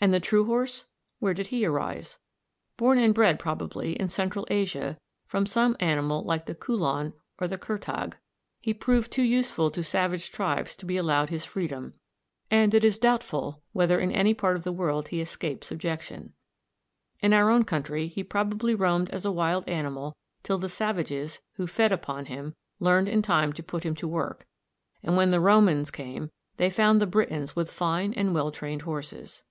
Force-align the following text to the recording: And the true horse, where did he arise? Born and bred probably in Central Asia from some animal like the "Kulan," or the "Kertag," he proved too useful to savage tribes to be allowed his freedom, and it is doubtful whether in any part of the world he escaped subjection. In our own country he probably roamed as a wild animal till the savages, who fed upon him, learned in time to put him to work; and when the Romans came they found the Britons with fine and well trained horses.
And 0.00 0.14
the 0.14 0.20
true 0.20 0.44
horse, 0.44 0.86
where 1.18 1.34
did 1.34 1.48
he 1.48 1.66
arise? 1.66 2.20
Born 2.76 2.98
and 2.98 3.12
bred 3.12 3.36
probably 3.40 3.94
in 3.98 4.08
Central 4.08 4.46
Asia 4.48 4.96
from 5.26 5.44
some 5.44 5.76
animal 5.80 6.22
like 6.22 6.46
the 6.46 6.54
"Kulan," 6.54 7.14
or 7.40 7.48
the 7.48 7.58
"Kertag," 7.58 8.16
he 8.62 8.72
proved 8.72 9.10
too 9.10 9.24
useful 9.24 9.72
to 9.72 9.82
savage 9.82 10.30
tribes 10.30 10.76
to 10.76 10.86
be 10.86 10.96
allowed 10.96 11.30
his 11.30 11.44
freedom, 11.44 11.94
and 12.48 12.74
it 12.74 12.84
is 12.84 12.96
doubtful 12.96 13.60
whether 13.72 13.98
in 13.98 14.12
any 14.12 14.34
part 14.34 14.54
of 14.54 14.62
the 14.62 14.70
world 14.70 15.08
he 15.08 15.20
escaped 15.20 15.64
subjection. 15.64 16.32
In 17.18 17.32
our 17.32 17.50
own 17.50 17.64
country 17.64 18.06
he 18.06 18.22
probably 18.22 18.76
roamed 18.76 19.10
as 19.10 19.24
a 19.24 19.32
wild 19.32 19.68
animal 19.68 20.16
till 20.44 20.58
the 20.58 20.68
savages, 20.68 21.40
who 21.54 21.66
fed 21.66 21.90
upon 21.90 22.26
him, 22.26 22.54
learned 22.78 23.08
in 23.08 23.20
time 23.20 23.52
to 23.54 23.64
put 23.64 23.82
him 23.82 23.96
to 23.96 24.06
work; 24.06 24.46
and 25.02 25.16
when 25.16 25.32
the 25.32 25.40
Romans 25.40 25.90
came 25.90 26.30
they 26.56 26.70
found 26.70 27.00
the 27.02 27.06
Britons 27.08 27.56
with 27.56 27.72
fine 27.72 28.14
and 28.14 28.32
well 28.32 28.52
trained 28.52 28.82
horses. 28.82 29.42